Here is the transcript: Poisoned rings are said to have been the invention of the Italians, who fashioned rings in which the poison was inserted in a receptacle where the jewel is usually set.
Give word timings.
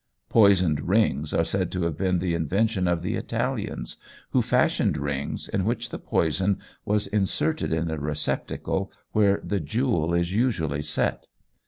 Poisoned 0.29 0.89
rings 0.89 1.31
are 1.31 1.43
said 1.43 1.71
to 1.71 1.83
have 1.83 1.95
been 1.95 2.17
the 2.17 2.33
invention 2.33 2.87
of 2.87 3.03
the 3.03 3.13
Italians, 3.13 3.97
who 4.31 4.41
fashioned 4.41 4.97
rings 4.97 5.47
in 5.47 5.63
which 5.63 5.89
the 5.91 5.99
poison 5.99 6.57
was 6.85 7.05
inserted 7.05 7.71
in 7.71 7.91
a 7.91 7.99
receptacle 7.99 8.91
where 9.11 9.39
the 9.43 9.59
jewel 9.59 10.15
is 10.15 10.33
usually 10.33 10.81
set. 10.81 11.27